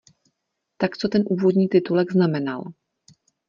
[0.77, 2.63] Tak co ten úvodní titulek znamenal.